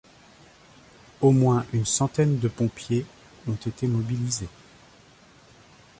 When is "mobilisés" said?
3.85-4.49